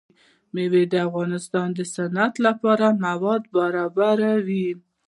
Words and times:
مېوې 0.53 0.83
د 0.91 0.93
افغانستان 1.07 1.67
د 1.77 1.79
صنعت 1.93 2.33
لپاره 2.47 2.85
مواد 3.05 3.41
برابروي. 3.57 4.67